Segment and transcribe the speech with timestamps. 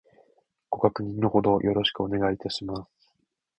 [0.71, 3.15] ご確認の程よろしくお願いいたします